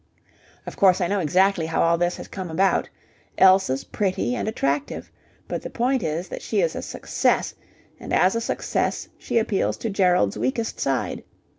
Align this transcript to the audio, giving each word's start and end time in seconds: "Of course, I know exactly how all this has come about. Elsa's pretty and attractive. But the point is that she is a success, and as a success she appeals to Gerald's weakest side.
"Of 0.65 0.77
course, 0.77 0.99
I 0.99 1.05
know 1.05 1.19
exactly 1.19 1.67
how 1.67 1.83
all 1.83 1.95
this 1.95 2.17
has 2.17 2.27
come 2.27 2.49
about. 2.49 2.89
Elsa's 3.37 3.83
pretty 3.83 4.33
and 4.33 4.47
attractive. 4.47 5.11
But 5.47 5.61
the 5.61 5.69
point 5.69 6.01
is 6.01 6.27
that 6.29 6.41
she 6.41 6.59
is 6.61 6.75
a 6.75 6.81
success, 6.81 7.53
and 7.99 8.11
as 8.11 8.33
a 8.33 8.41
success 8.41 9.09
she 9.19 9.37
appeals 9.37 9.77
to 9.77 9.91
Gerald's 9.91 10.39
weakest 10.39 10.79
side. 10.79 11.23